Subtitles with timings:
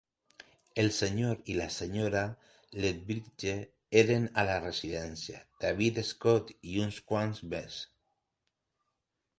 [0.83, 2.23] El senyor i la senyora
[2.85, 3.53] Lethbridge
[4.01, 7.79] eren a la residència, David Scott i uns quants més.